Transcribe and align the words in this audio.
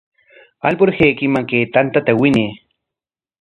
Alpurhaykiman 0.69 1.45
kay 1.49 1.61
tanta 1.73 2.11
winay. 2.21 2.51